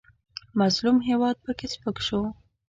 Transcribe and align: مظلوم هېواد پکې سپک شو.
مظلوم 0.59 0.97
هېواد 1.09 1.35
پکې 1.43 1.67
سپک 1.73 1.97
شو. 2.07 2.21